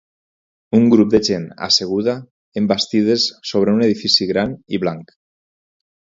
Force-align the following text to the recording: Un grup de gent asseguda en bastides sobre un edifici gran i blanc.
Un 0.77 0.85
grup 0.93 1.11
de 1.15 1.19
gent 1.27 1.45
asseguda 1.67 2.15
en 2.61 2.71
bastides 2.73 3.27
sobre 3.51 3.77
un 3.79 3.85
edifici 3.91 4.29
gran 4.33 4.59
i 4.79 4.83
blanc. 4.87 5.15